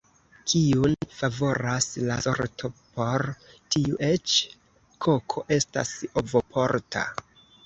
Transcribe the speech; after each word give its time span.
Kiun 0.51 0.95
favoras 1.17 1.87
la 2.07 2.15
sorto, 2.27 2.71
por 2.95 3.25
tiu 3.77 4.01
eĉ 4.09 4.35
koko 5.09 5.45
estas 5.59 5.93
ovoporta. 6.25 7.07